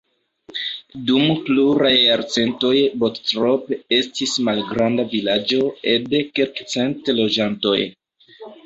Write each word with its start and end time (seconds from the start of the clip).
Dum 1.09 1.27
pluraj 1.49 1.91
jarcentoj 1.97 2.73
Bottrop 3.03 3.69
estis 4.01 4.35
malgranda 4.49 5.09
vilaĝo 5.15 5.63
ede 5.95 6.27
kelkcent 6.41 7.15
loĝantoj. 7.23 7.81